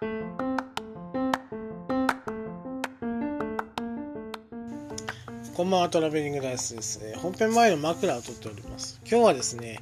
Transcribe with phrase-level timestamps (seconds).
[0.00, 0.06] こ
[5.64, 7.00] んばんは、トラベリングダイスです。
[7.02, 8.98] え本編前の枕を取っております。
[9.06, 9.80] 今日はですね、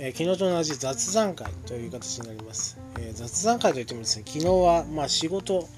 [0.00, 2.76] えー昨日と同じ雑談会という形になります。
[2.98, 5.68] えー雑談会といってもですね、昨日はまあ仕事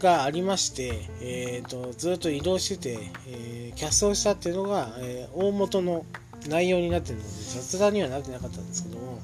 [0.00, 6.04] がありまして、えーとずっと移動してて、えーキャストをしたっていうのが、えー大元の
[6.48, 9.20] 内容になっているので、雑談にはなってなかったんですけども、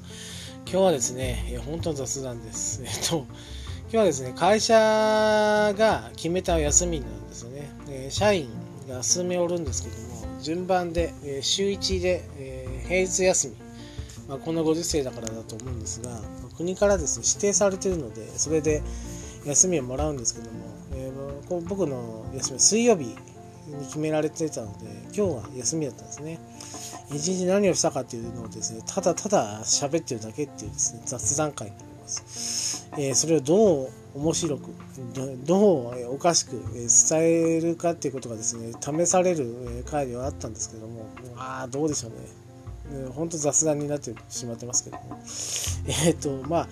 [0.65, 2.81] 今日はですね、えー本当の雑談です。
[2.85, 3.27] えっと、
[3.93, 7.69] 今日はですね、会社が決めた休みなんですよね。
[7.87, 8.49] え社員
[8.89, 13.55] が数名おるんですけども、順番で、え週1で、え平日休み、
[14.27, 16.09] まあ、このご時世だからだと思うんですが、
[16.57, 18.81] 国からですね、指定されてるので、それで
[19.45, 20.51] 休みをもらうんですけども、
[20.95, 23.15] えーこ僕の休みは水曜日に
[23.85, 26.39] 決められてたので、今日は休みだったんですね。
[27.11, 32.72] 一日何をしたかっていうのをですね、ただただ喋ってるだけっていうですね、雑談会になります。
[32.97, 34.69] えーそれをどう面白く、
[35.45, 36.51] どうおかしく
[37.09, 39.43] 伝えるかっていうことがですね、試される
[39.77, 42.17] えー回ではあったんですけども、ああ、どうでしょうね。
[42.91, 45.19] えー本当雑談になってしまってますけども。
[46.05, 46.67] えっ、と、まあ、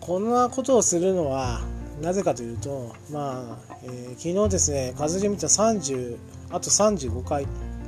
[0.00, 1.60] こんなことをするのは、
[2.02, 6.16] なぜかというと、まあ、えー昨日ですね、数で見た30、
[6.50, 7.46] あと35回、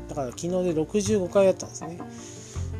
[0.08, 1.98] だから昨日で65回やったんですね。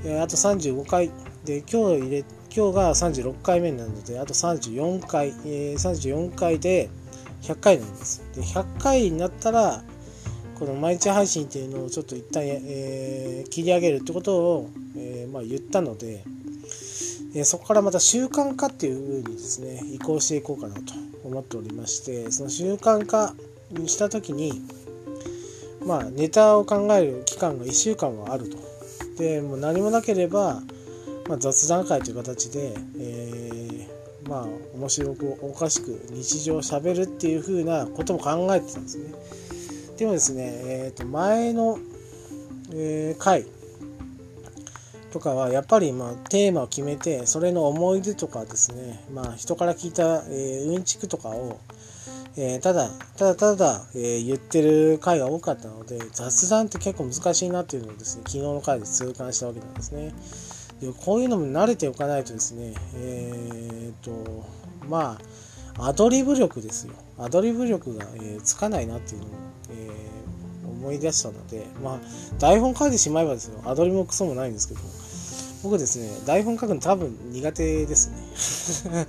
[0.05, 1.11] えーあと35回
[1.45, 6.91] で今日入れ今日が36回目なのであと34回、えー34回で
[7.41, 8.23] 100回なります。
[8.35, 9.83] で100回になったら
[10.59, 16.25] この毎日配信っていうのをちょっと一旦、えー切り上げるってことを、えーまあ、言ったので、
[17.35, 20.93] えそこからまた習慣化っていう風にですね移行していこうかなと
[21.25, 23.35] 思っておりましてその習慣化
[23.71, 24.53] にした時に
[25.87, 28.59] まあネタを考える期間が1週間はあると。
[29.17, 30.63] でもう何もなければ、
[31.33, 39.13] まあ、雑談会という形で、えーまあ面白くおかしく日常をしゃべるっていう風なことも考えてたんですね
[39.97, 41.79] でもですね、えー、と前の、
[42.75, 43.47] えー回
[45.11, 51.59] とかはやっぱりまテーマを決めてそれの思い出とかですね、まあ、人から聞いた、えーうんちくとかを、
[52.37, 60.13] えーただただただ、えー言ってる回が多かったので雑談って結構難しいなっていうのをですね昨日の回で痛感したわけなんですね。
[60.83, 64.45] でこういうのも慣れておかないとですねえー、と
[64.89, 65.17] ま
[65.79, 66.93] あアドリブ力ですよ。
[67.19, 69.29] アドリブ力が、えーつかないなっていうのを、
[69.71, 70.13] えー
[70.83, 71.99] 思い出したのでまあ
[72.41, 73.63] 台本書いてしまえばですよ。
[73.65, 74.81] アドリブもクソもないんですけど
[75.63, 79.07] 僕ですね台本書くの多分苦手ですね、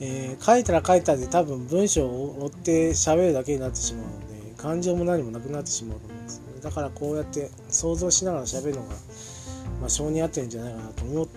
[0.00, 8.94] えー書いたら書いたで多分文章を追って喋るだけになってしまうので感情も何もなくなってしまうと思うんですよだからこうやって想像しながら喋るのが、
[9.82, 11.28] まあ、性に合ってるんじゃないかなと思っ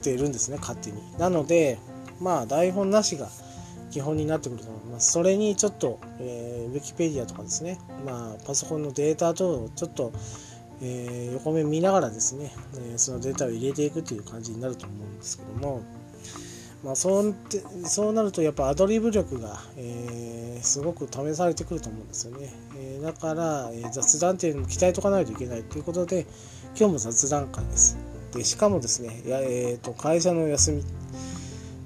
[0.00, 1.02] ているんですね勝手に。
[1.18, 1.78] なので
[2.20, 3.28] まあ台本なしが
[3.90, 5.10] 基本になってくると思います。
[5.12, 10.12] それにちょっと、えーウィキペディアとかですねまあパソコンのデータ等をちょっと
[10.82, 15.82] えー横目見ながらですね、えーそのデータを入れていくという感じになると思うんですけども、
[16.84, 17.34] まあ、そう
[17.84, 26.26] そうなるとやっぱアドリブ力が、えーすごく試されてくると思うんですよね、えだから、え雑談っていうのも鍛えとかないといけないということで
[26.76, 27.96] 今日も雑談会です。
[28.32, 30.84] でしかもですねや、えー、と会社の休み。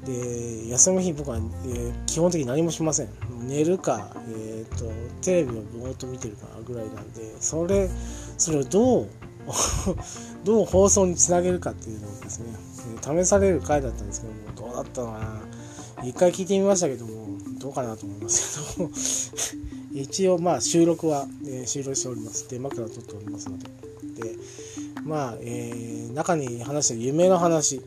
[0.07, 3.09] で休む日僕は、えー基本的に何もしません。
[3.47, 4.91] 寝るか、えー、と
[5.21, 7.89] テレビをぼーっと見てるかぐらいなんでそれ
[8.39, 9.09] それをどう
[10.45, 12.47] どう放送につなげるかっていうのをですね、
[13.03, 14.33] 試される回だったんですけど
[14.67, 16.05] もどうだったのかな。
[16.05, 17.27] 一回聞いてみましたけども
[17.59, 18.91] どうかなと思いますけど。
[20.01, 22.49] 一応まあ収録は、えー終了しております。
[22.49, 23.67] で枕を取っておりますので。
[24.23, 24.37] で
[25.09, 27.81] まあ、えー中に話した夢の話。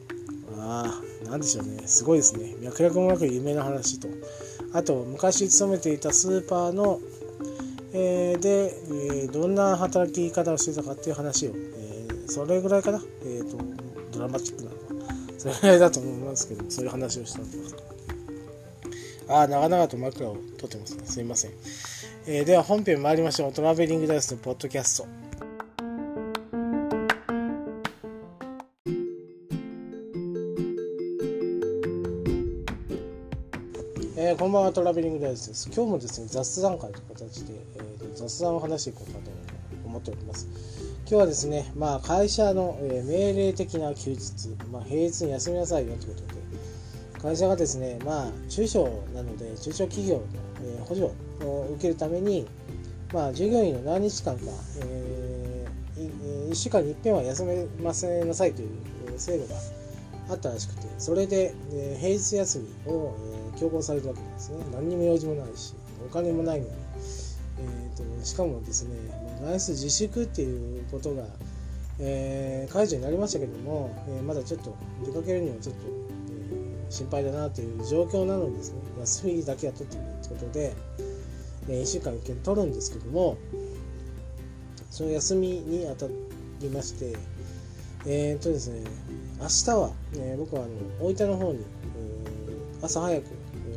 [0.57, 1.83] ああなんでしょうね。
[1.85, 2.55] すごいですね。
[2.61, 4.07] 脈絡もなく夢の話と。
[4.73, 6.99] あと昔勤めていたスーパーの、
[7.93, 13.57] えーで、えーどんな働き方をしてたかっていう話を、えーそれぐらいかな、えー、と
[14.11, 15.13] ドラマチックなのは。
[15.37, 17.75] それぐらいだと思いますけどそういう話をしたんです。
[19.27, 21.05] ああ長々と枕を取ってますね。
[21.05, 21.51] すいません、
[22.25, 23.53] えーでは本編参りましょう。
[23.53, 25.20] トラベリングダイスのポッドキャスト。
[34.41, 35.69] こんばんはトラベリングダイスです。
[35.71, 39.29] 今日もですね雑談会という形で、えー雑談を話していこうかと
[39.85, 40.47] 思っております。
[41.01, 50.23] 今日はですねまあ会社の、えー命令的な休日、まあ、平日に休みなさいよということで会社がですねまあ中小なので中小企業の、
[50.63, 51.11] えー補助
[51.45, 52.47] を受けるために
[53.13, 54.45] まあ従業員の何日間か、
[54.79, 58.69] えー1週間に一遍は休めませなさいという
[59.19, 59.55] 制度が
[60.29, 63.15] あったらしくてそれで、えー平日休みを、
[63.53, 64.57] えー、強行されるわけですね。
[64.73, 65.73] 何にも用事もないし
[66.05, 66.71] お金もないのに、
[67.59, 68.95] えーと、しかもですね
[69.41, 71.23] 外出自粛っていうことが、
[71.99, 74.75] えー、解除になりましたけども、えー、まだちょっと
[75.05, 80.73] 出かけるにはちょっと、えー、心配だなという状況なのにですね休みだけは取ってくれってことで、
[81.69, 83.37] えー、1週間1件取るんですけども
[84.89, 86.07] その休みにあた
[86.59, 87.17] りまして
[88.05, 88.83] えー、っとですね
[89.41, 91.65] 明日は、え、僕はあの大分の方に、
[91.97, 93.25] えー、朝早く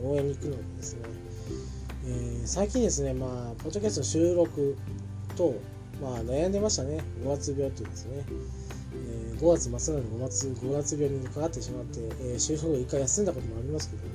[0.05, 1.01] 応援に行くのでですね、
[2.05, 4.77] えー、最近ですね、まあ、ポッドキャストの収録
[5.37, 5.55] と、
[6.03, 8.25] まあ、悩んでましたね、5月病というですね、
[8.95, 14.11] えー、5月末なのに5月 ,5 月病にかかってしまって、えー、収録を1回休んだこともありますけども、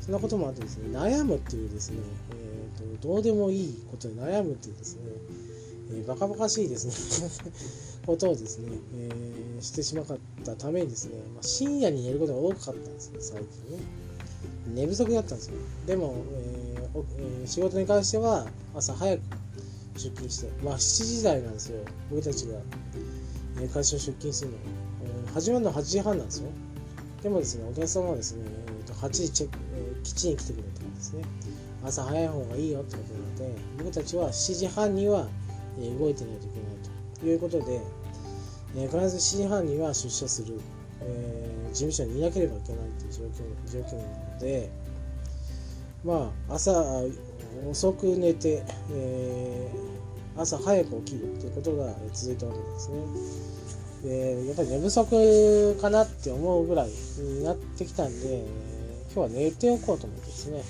[0.00, 1.98] そんなこともあってですね、悩むっていうですね、
[2.32, 5.02] えーと、どうでもいいことに悩むっていうですね、
[5.92, 7.30] えー、バカバカしいですね。
[8.04, 10.04] ことをですね、え、してしま
[10.52, 13.82] ったためにですね、まあ、深夜に寝ることが多かったんですね、最近ね。
[14.74, 15.56] 寝不足だったんですよ。
[15.86, 19.20] でも、えーえー、仕事に関しては朝早く
[19.96, 21.80] 出勤して、まあ7時台なんですよ、
[22.10, 22.58] 僕たちが、
[23.60, 24.56] えー、会社出勤するの。
[25.04, 26.50] えー、始まるのは8時半なんですよ。
[27.22, 31.24] でもですね、お客様はですね、えー、と8時チェック、えー、基地に来てくれたんですね。
[31.84, 33.12] 朝早い方がいいよってこと
[33.42, 35.28] なので、僕たちは7時半には、
[35.78, 37.80] え、動いてないといけないということで、
[38.76, 40.60] え、必ず7時半には出社する、
[41.00, 44.02] え、事務所にいなければいけないという状況状況な
[44.34, 44.70] ので、
[46.04, 47.02] まあ、朝
[47.70, 48.62] 遅く寝て、
[48.92, 52.96] えー、朝早く起きるということが続いたわけですね。
[54.04, 58.44] でやっぱり寝不足かなって思うぐらいになってきたんで、
[59.14, 60.62] 今日は寝ておこうと思ってですね、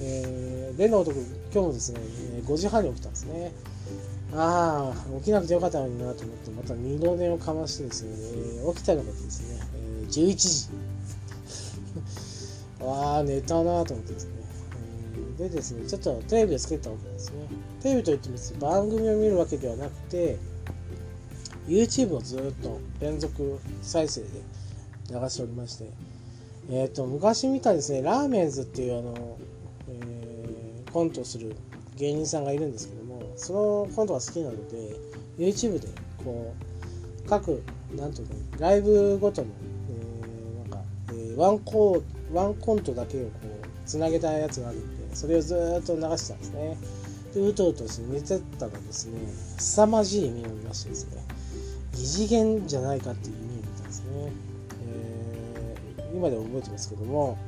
[0.00, 2.00] えー、例の男、今日もですね、
[2.44, 3.52] 5時半に起きたんですね。
[4.34, 8.10] ああ、起きなくてよかったのになと思って、また二度寝をかましてですね、
[8.62, 10.68] えー、起きたのがですね、えー、11時。
[12.84, 14.32] わあ、寝たなと思ってですね。
[15.38, 17.48] でですね、ちょっとテレビをつけたわけですね。
[17.82, 20.38] テレビといっても番組を見るわけではなくて、
[21.68, 24.28] YouTube をずっと連続再生で
[25.10, 25.90] 流しておりまして、
[26.70, 29.38] えっ、ー、と、昔見たですね、ラーメンズっていうあの、
[29.88, 31.56] えー、コントをする
[31.96, 33.01] 芸人さんがいるんですけど、
[33.36, 34.96] そのコントが好きなので
[35.38, 35.88] YouTube で
[36.24, 36.54] こ
[37.24, 37.62] う各
[37.94, 39.48] なんていうのライブごとの、
[39.90, 40.78] えー、なんか、
[41.10, 42.02] えー、ワンコ
[42.32, 46.76] ワンコントだけをこうつなげたやつがあるんでそれをずっと流してたんですね。
[47.34, 49.18] でうとうとして寝てたらですね
[49.58, 51.24] 凄まじい夢を見ましてですね
[51.94, 54.32] 異次元じゃないかっていう夢を見たんですね、
[54.86, 57.38] えー、今でも覚えてますけども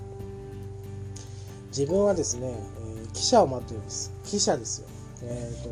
[1.69, 4.13] 自分はですね、えー、記者を待ってるんです。
[4.25, 4.89] 記者ですよ。
[5.27, 5.71] えーと、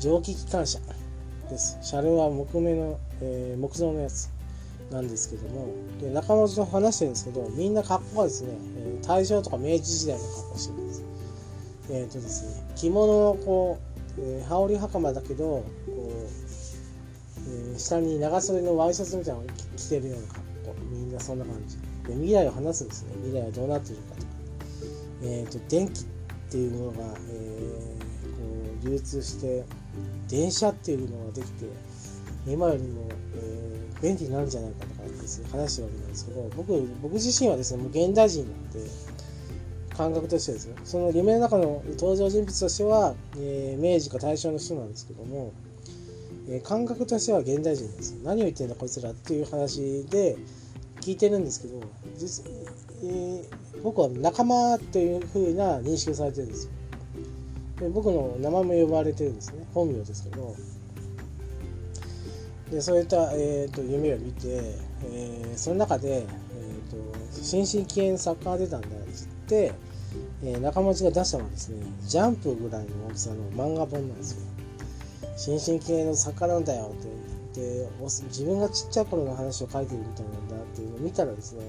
[0.00, 0.78] 蒸気機関車
[1.48, 1.78] です。
[1.82, 4.30] 車両は木目の、えー、木造のやつ
[4.90, 11.04] なんですけども、で仲間と話してるんですけど、みんな格好はですね、えー、大正とか明治時代の格好してるんです。
[11.90, 13.78] えっ、ー、とですね、着物のこ
[14.18, 15.92] う、えー、羽織袴だけど、こう、
[17.48, 21.76] えー、下に長袖のワイシャツみたいなのを着てるような格好、みんなそんな感じ。
[22.08, 23.12] で未来を話すんですね。
[23.16, 24.26] 未来はどうなっているかとか。
[25.22, 26.04] えっ、ー、と、電気っ
[26.50, 27.77] ていうものが、え
[28.88, 29.64] 流通して
[30.28, 31.66] 電車っていうのができて
[32.46, 38.80] 今よりも、えー、便利になるんじゃないかとかですね話してるわけなんですけど僕僕自身はですねもう現代人なんで
[39.96, 45.52] 感覚としてですねその夢の中の登場人物としては、えー、明治か大正の人なんですけども、
[46.48, 50.36] えー、感覚としては現代人です何を言ってんだこいつらっていう話で
[51.00, 51.82] 聞いてるんですけど
[52.16, 52.46] 実、
[53.02, 56.72] えー、僕は仲間っていう風な認識をされてるんですよ。
[57.80, 60.54] で僕の名前も呼ばれてるんですね本名ですけど
[62.70, 64.48] でそういった、えーと、夢を見て、
[65.04, 66.96] えー、その中で、えーと
[67.32, 69.72] 「新進気鋭の作家が出たんだ」っつって、
[70.44, 74.42] えー、仲間内が出したのはですねジャンプぐらいの大きさの漫画本なんですよ。
[75.36, 81.62] 新進気鋭の作家なんだよってで自分がちっちゃい頃の話を書いてるみたいなんだっていうのを見たらですね、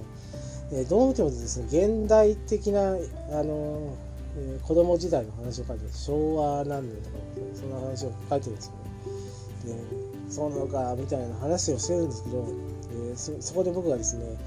[0.72, 3.96] え、どう見てもですね現代的なあの
[4.38, 7.16] えー、子供時代の話を書いてる昭和何年とか、
[7.54, 9.76] そんな話を書いてるんですよね。
[9.76, 12.48] で、そうなのか、みたいな話をしてるんですけど、
[12.92, 14.38] えー、そそこで僕がですね、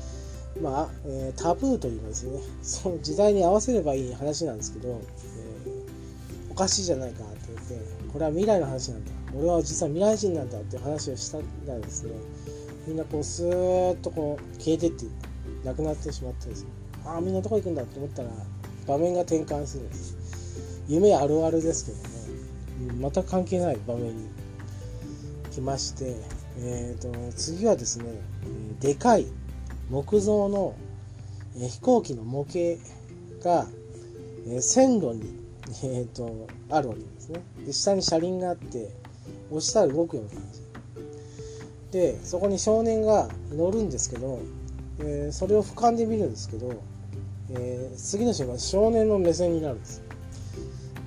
[0.61, 7.75] まあ、えー、タブーというかですね、その時代に合わせればいい話なんですけど、えー、おかしいじゃないかって言って、
[8.13, 9.11] これは未来の話なんだ。
[9.35, 12.13] 俺は実は未来人なんだって話をしたらですね、
[12.87, 15.07] みんなこうスーッとこう消えてって
[15.65, 16.71] なくなってしまってですね、
[17.07, 18.29] ああ、みんなどこ行くんだって思ったら、
[18.87, 20.17] 場面が転換するんです。
[20.89, 21.99] 夢あるあるですけど
[22.95, 24.29] もまた関係ない場面に
[25.53, 26.17] 来まして、
[26.59, 28.07] えーと、次はですね
[28.81, 29.27] でかい
[29.91, 30.75] 木造の、
[31.55, 32.83] 飛行機の模型
[33.45, 33.67] が、
[34.61, 35.39] 線路に、
[35.85, 37.43] えーと、あるわけですね。
[37.67, 38.89] で下に車輪があって
[39.51, 40.63] 押したら動くような感じ。
[41.93, 44.41] でそこに少年が乗るんですけど、
[45.01, 46.73] えー、それを俯瞰で見るんですけど、
[47.55, 50.03] えー、次の瞬間少年の目線になるんです。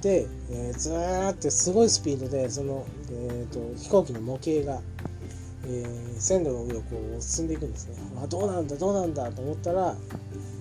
[0.01, 4.81] で、えー、ずーってすごいスピードでその、えーと、飛行機の模型が、
[5.65, 6.85] えー、線路の上をこ
[7.17, 7.95] う進んでいくんですね。
[8.23, 9.95] あどうなんだどうなんだと思ったら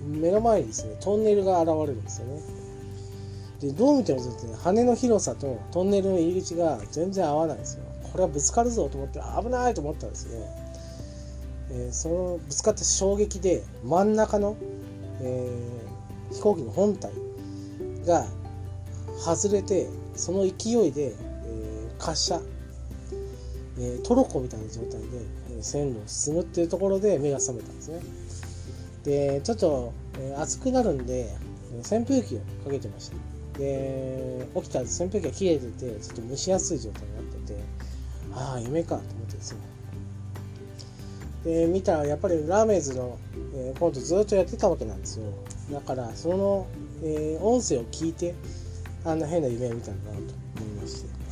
[0.07, 2.41] 目の前にですねトンネルが現れるんですよね。
[3.61, 7.83] でどう見てもですね羽の広さとトンネルの入り口が全然合わないんですよ。
[8.11, 10.39] これはぶつかるぞと思って危ないと思ったんですね、
[11.69, 14.55] えー、そのぶつかった衝撃で真ん中の、
[15.21, 17.11] えー、飛行機の本体
[18.05, 18.25] が
[19.17, 22.41] 外れてその勢いで、えー、滑車、
[23.79, 25.07] えトロッコみたいな状態で、
[25.57, 28.01] え線路を進むっていうところで目が覚めたんですね。
[29.03, 31.35] でちょっと、え暑くなるんで
[31.79, 33.17] 扇風機をかけてました。
[33.59, 37.59] で起きたら扇風機が切れててちょっと蒸しやすい状態になってて
[38.33, 39.74] ああ夢かと思ってですね。
[41.45, 43.17] で見たらやっぱりラーメンズの、
[43.53, 45.25] えー、コントずっとやってたわけなんですよ。
[45.71, 46.67] だからその、
[47.03, 48.33] えー、音声を聞いて
[49.05, 50.23] あんな変な夢を見たんだなと
[50.57, 51.25] 思いまして。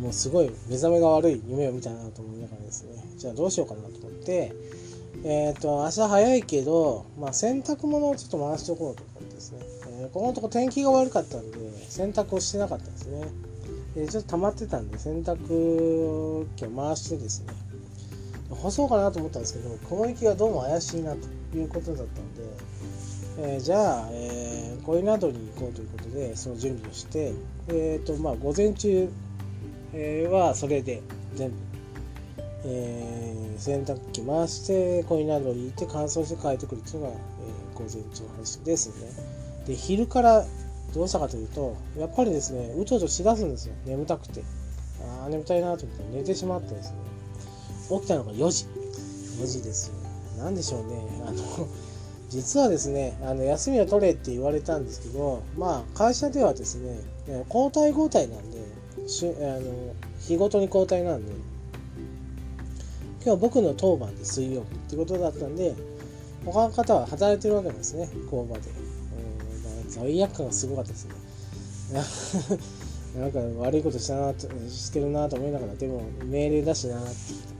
[0.00, 3.02] もうすごい目覚めが悪い夢を見たなと思いながらですね。
[3.16, 4.54] じゃあどうしようかなと思って
[5.24, 9.60] えっ、ー、と朝早いけど、まあ、洗濯物をちょっと回しておこうと思ってですね、
[10.02, 11.58] えー、このとこ天気が悪かったんで
[11.88, 13.28] 洗濯をしてなかったんですね。
[13.94, 17.54] でちょっと溜まってたんで洗濯機を回してですね。
[18.50, 27.32] 干そうかなと思ったんですけど雲行きがどうも怪しいなということだったので、えー、じゃあ、えー、コインランドリーに行こうということでその準備をして、
[27.68, 29.08] えーとまあ、午前中、
[29.92, 31.02] えー、はそれで
[31.34, 31.56] 全部、
[32.64, 39.10] えー、洗濯機回してコインランドリー行って乾燥して帰ってくるっていうのが、えー、午前中の話ですね。
[39.66, 40.46] で昼から
[40.94, 43.74] どうしたかというとやっぱりですねうとうとしだすんですよ。
[43.84, 44.44] 眠たくて。
[45.20, 47.15] ああ眠たいなと思って寝てしまってですね。
[47.88, 48.66] 起きたのが4時。
[49.40, 49.94] 4時ですよ。
[50.38, 50.96] 何でしょうね。
[51.26, 51.42] あの
[52.28, 56.98] 実はですねあの休みを取れって言われたんですけどまあ会社ではですね
[57.48, 65.76] 交代交代なんでしあの日ごとに交代なんで今日は僕の当番で水曜日ってことだったんで
[66.44, 68.62] 他の方は働いてるわけなんですね工場で。
[69.88, 71.06] 罪悪感がすごかったです
[72.50, 72.60] ね。
[73.20, 74.34] なんか悪いことしたな
[74.68, 77.55] してるなと思いながらでも命令だしなって。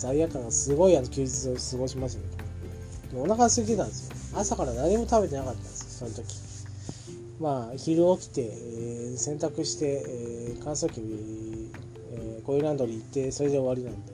[0.00, 4.38] 罪悪感がすごいあの休日を過ごしましたねお腹が空いてたんですよ。
[4.38, 6.24] 朝から何も食べてなかったんですその時。
[7.40, 11.00] まあ昼起きて、えー、洗濯して、えー、乾燥機、
[12.12, 14.12] えー、コインランドリー行ってそれで終わりなんで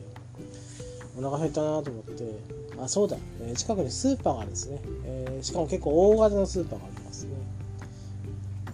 [1.18, 2.56] お腹減ったなと思って。
[2.78, 7.30] あそうだ、えー、近くにスーパーがですね、えー、しかも結構大型のスーパーがありますね。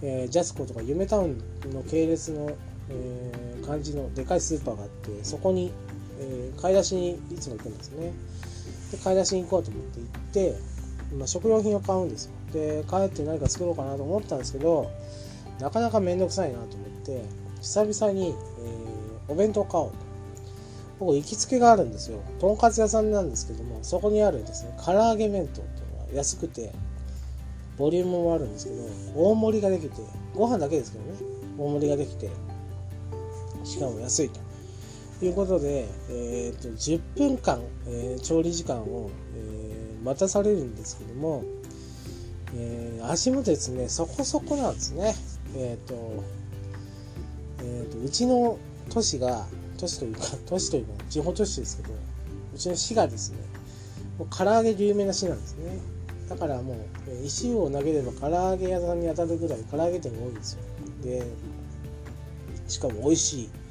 [0.02, 1.38] えー、ジャスコとか夢タウン
[1.72, 2.50] の系列の、
[2.88, 5.72] えー、感じのでかいスーパーがあってそこに、
[6.22, 8.12] えー、買い出しにいつも行くんですね。
[8.92, 10.54] で買い出しに行こうと思って行って、
[11.18, 12.32] まあ、食料品を買うんですよ。
[12.52, 14.90] で帰って何か作ろうかなと思ったんですけど
[15.58, 17.24] なかなか面倒くさいなと思って
[17.60, 18.32] 久々に、え
[19.28, 19.96] お弁当買おうと。
[20.98, 22.20] 僕行きつけがあるんですよ。
[22.38, 26.72] とんかつ屋さんなんですけどもそこにあるですね唐揚げ弁当っていうのが安くて
[27.78, 29.94] ボリュームもあるんですけど大盛りができて
[30.34, 31.14] ご飯だけですけどね
[31.58, 32.30] 大盛りができて
[33.64, 34.40] しかも安いと。
[35.22, 41.44] ということで、えーと、10分間、えー、調理時間を、えー、待たされるんですけども、
[42.56, 45.14] えー、味もですねそこそこなんですね。
[45.54, 46.24] えっ、ー、と,、
[47.60, 48.58] えーと、うちの
[48.90, 49.46] 都市が
[49.78, 51.94] 都市というか 都市というか地方都市ですけど
[52.52, 53.36] うちの市がですね
[54.18, 55.78] もう唐揚げ有名な市なんですね。
[56.28, 60.58] だからもう石を投げれば唐揚げ屋さんに当たるぐらい唐揚げ店が多いんですよ。
[61.04, 61.22] で
[62.66, 63.61] しかも美味しい。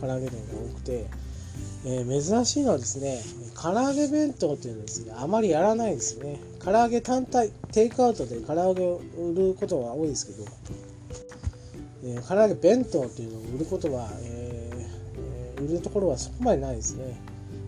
[0.00, 1.06] 唐揚げ店が多くて、
[1.86, 3.20] えー、珍しいのはですね
[3.60, 6.38] 唐揚げ弁当っていうのはですねあまりやらないですね。
[6.64, 10.44] 唐揚げ単体テイクアウトで唐揚げを売ることは多いですけど、
[12.04, 17.20] えー、唐揚げ弁当っていうのを売ることは、えー、売るところはそこまでないですね、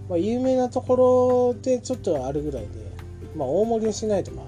[0.09, 2.91] まあ、有名なところでちょっとあるぐらいで
[3.37, 4.43] まあ、大盛りをしないとか、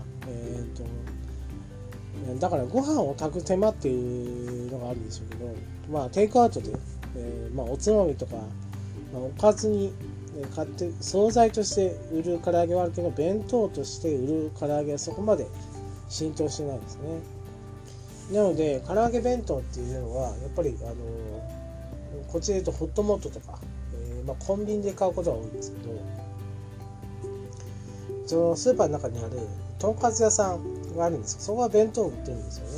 [2.40, 5.54] だからご飯を炊く手間っていうのがあるんでしょうけど、
[5.90, 6.72] まあ、テイクアウトで、
[7.16, 8.36] えー、まあ、おつまみとか、
[9.12, 9.92] まあ、おかずに
[10.54, 15.46] 買って惣菜として売る唐揚げはあるけど弁当として売る唐揚げはそこまで
[16.08, 17.02] 浸透してないですね。
[18.32, 20.94] なので唐揚げ弁当っていうのはやっぱりあの
[22.28, 23.58] こっちで言うとホットモットとか、
[23.94, 25.92] えー、まあ、コンビニで買うことが多いんですけど
[28.32, 29.38] とスーパーの中にある
[29.78, 32.72] とんかつ屋さんがあるんですそこは弁当を売ってるんですよね。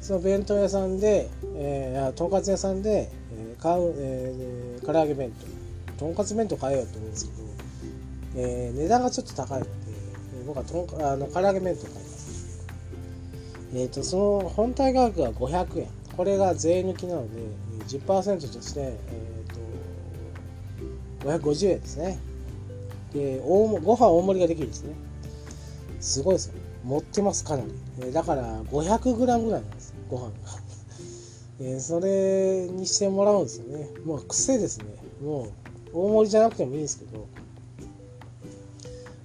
[0.00, 3.10] その弁当屋さんで、えー、とんかつ屋さんで、
[3.64, 5.32] 買う、えー、唐揚げ弁
[5.96, 6.04] 当。
[6.04, 9.70] とんかつ弁当買えよって思うんですけど、えー、値段がちょっと高いので、
[10.46, 12.66] 僕はとんあの唐揚げ弁当買います。
[13.74, 15.88] えっ、ー、とその本体価格が500円。
[16.14, 17.40] これが税抜きなので
[17.88, 22.18] 10%として、えーと、550円ですね。
[23.14, 24.94] で大ご飯大盛りができるんですね。
[26.00, 26.54] すごいですよ。
[26.84, 29.94] 持ってますかなり、えー、だから 500g ぐらいなんです。
[30.10, 30.63] ご飯が。
[31.60, 33.88] えー、それにしてもらうんですよね。
[34.04, 34.86] もう癖ですね。
[35.22, 35.52] もう
[35.92, 37.28] 大盛りじゃなくてもいいんですけど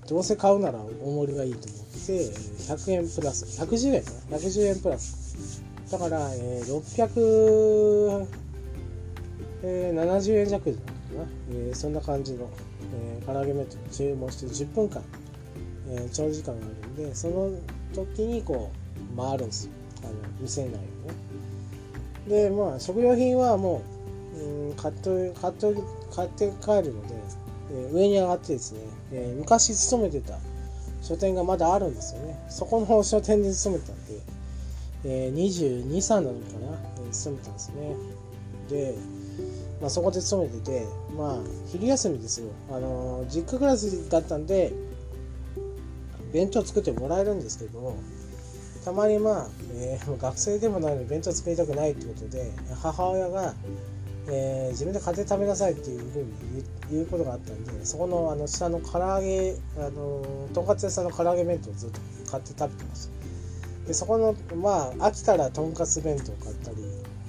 [0.08, 5.64] どうせ買うなら大盛りがいいと思って100円プラス110円かな？110円プラス。
[5.92, 8.26] だから、えー、
[9.64, 12.48] 670円弱じゃないかな、えー、そんな感じの、
[12.94, 15.04] えー、唐揚げ弁当注文して10分間、
[15.90, 17.50] えー、長時間があるんでその
[17.96, 18.72] 時にこ
[19.16, 19.72] う回るんですよ。
[20.04, 20.80] あの店内をね。
[22.30, 23.82] でまあ食料品はも
[24.36, 25.10] う、うん、買っと
[25.42, 25.74] 買っと
[26.16, 27.16] 買って帰るので、
[27.72, 28.80] えー、上に上がってですね、
[29.12, 30.38] えー、昔勤めてた
[31.02, 34.40] 書店がまだあるんですよねそこの書店で勤めたんで
[35.06, 37.96] えー、22、3なのかな、えー、勤めたんですね。
[38.70, 38.96] で、
[39.80, 40.86] まあ、そこで勤めてて、
[41.18, 42.48] まあ、昼休みですよ。
[42.70, 44.74] あのー、実家クラスだったんで、
[46.34, 47.96] 弁当作ってもらえるんですけど、
[48.84, 53.54] たまにまあ、えー、学生でもないのに弁当作りたくないってことで、母親が、
[54.28, 62.00] えー、自分で買って食べなさいっていうふうに言うことがあったんで、そこのあの下の唐揚げ、あのとんかつ屋さんの唐揚げ弁当をずっと
[62.32, 63.20] 買って食べてました。
[63.88, 66.78] でそこのまあ秋からとんかつ弁当を買ったり、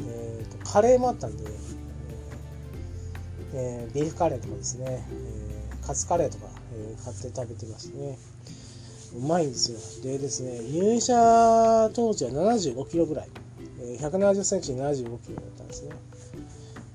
[0.07, 1.45] えーと、カレーもあったんで、
[3.54, 8.19] えー、ビーフカレーとかですね、えー、カツカレーとか、えー、買って食べてましたね
[9.14, 9.78] うまいんですよ。
[10.02, 13.28] でですね入社当時は75キロぐらい、
[13.98, 15.90] 170センチに75キロだったんですね。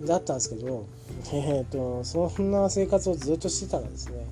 [0.02, 0.86] だったんですけど、
[1.34, 4.26] えーと、そんな生活をずっとしてたらですね、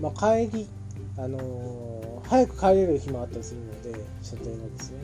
[0.00, 0.66] まあ、帰り、
[1.16, 1.92] あのー
[2.32, 4.98] 早く帰れる日もあったりするので書店がですね、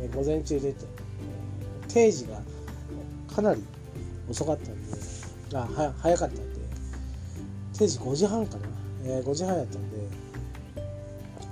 [0.00, 0.84] え午前中出て、
[1.88, 2.40] 定時が
[3.34, 3.62] かなり
[4.30, 4.96] 遅かったんで
[5.52, 6.42] あは早かったんで
[7.76, 8.62] 定時5時半かな、
[9.04, 9.98] えー、5時半やったんで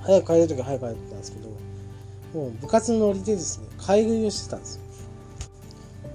[0.02, 1.48] 早く帰れる時は早く帰ったんですけど
[2.34, 4.82] もう部活のノリでですね買い食いをしてたんですよ。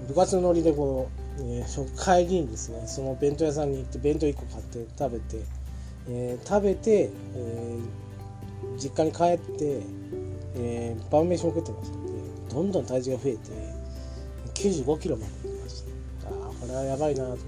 [0.08, 5.44] 部活のノリでこう、えー、帰りにですねその弁当屋さんに行って弁当1個買って食べて、
[6.08, 8.04] えー、食べて、えー
[8.78, 9.82] 実家に帰って、
[10.56, 12.12] えー、晩飯も食ってましたんで
[12.50, 13.38] どんどん体重が増えて
[14.54, 15.84] 95キロまでいきまし
[16.22, 16.28] た。
[16.28, 17.42] ああこれはやばいなと思って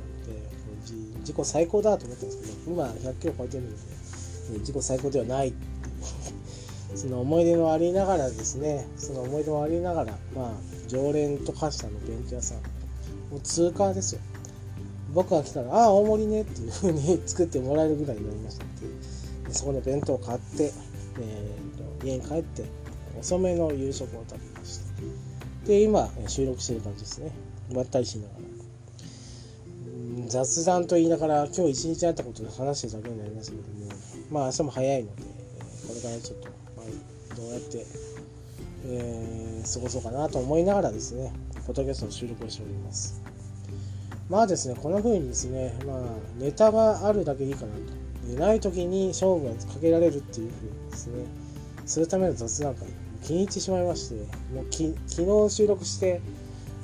[1.20, 3.76] 自己最高だと思ったんですけど今100キロ超えてるので、
[4.58, 5.52] 自己最高ではない。
[6.94, 10.50] その思い出もありながらですねその思い出もありながらまあ
[10.88, 12.58] 常連と化したの弁当屋さん。
[13.30, 14.20] もう通過ですよ。
[15.12, 20.72] 僕が来たら「ああ大盛りね」っていう風に 作ってもらえるぐらいになりましたんでそこの弁当を買って
[21.18, 22.64] えーと、家に帰って
[23.18, 25.66] 遅めの夕食を食べました。
[25.66, 27.30] で今収録してる感じですね。
[27.72, 28.46] まったりしながら。
[30.28, 33.68] 雑談と言いながら今日一日あったことで話してるだけになりますけども
[34.30, 35.22] まあ明日も早いので
[36.06, 37.84] これからちょっと、まあ、どうやって、
[38.86, 41.32] えー、過ごそうかなと思いながらですね
[41.64, 43.20] フォトキャストの収録をしております。
[44.30, 45.98] まあですねこんな風にですねまあ
[46.38, 48.40] ネタがあるだけいいかなと。
[48.40, 51.24] ない時に勝負がかけられるっていう風にですね
[51.86, 52.88] するための雑談会
[53.22, 54.14] 気に入ってしまいまして
[54.52, 56.20] もうき昨日収録して、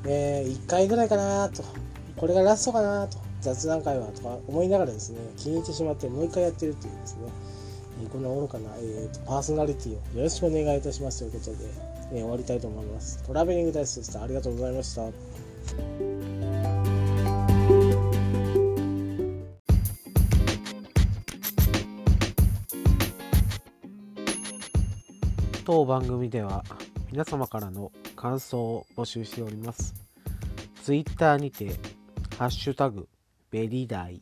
[0.06, 1.64] えー、1回ぐらいかなと。
[2.16, 7.22] これがラストかなと雑談会はとか思いながらですね気に入ってしまってもう一回やってるっていうですね、
[8.02, 11.58] え、こんな愚かな、えーと、パーソナリティをよろしくお願いいたしますということで、
[12.12, 13.22] えー、終わりたいと思います。
[13.24, 14.22] トラベリングダイスでした。
[14.22, 15.02] ありがとうございました。
[25.64, 26.64] 当番組では
[27.12, 29.94] 皆様からの感想を募集しております。
[30.82, 31.76] ツイッターにて、
[32.36, 33.08] ハッシュタグ、
[33.50, 34.20] ベリダイ、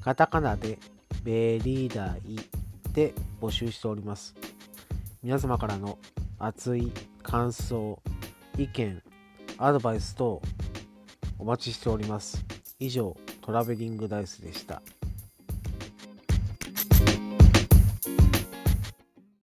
[0.00, 0.78] カタカナで
[1.24, 2.61] ベリダイ。
[2.92, 4.34] で募集しております。
[5.22, 5.98] 皆様からの
[6.38, 8.00] 熱い感想、
[8.58, 9.02] 意見、
[9.58, 10.42] アドバイス等
[11.38, 12.44] お待ちしております。
[12.78, 14.82] 以上、トラベリングダイスでした。